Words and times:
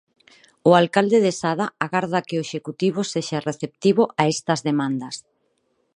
O 0.69 0.71
alcalde 0.81 1.17
de 1.25 1.33
Sada 1.41 1.65
agarda 1.85 2.25
que 2.27 2.37
o 2.37 2.43
Executivo 2.47 2.99
sexa 3.13 3.39
receptivo 3.49 4.03
a 4.21 4.23
estas 4.33 4.59
demandas. 4.69 5.15